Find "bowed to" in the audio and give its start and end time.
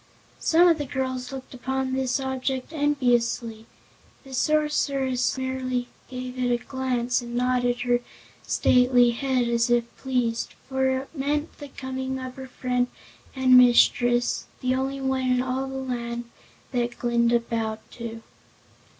17.39-18.23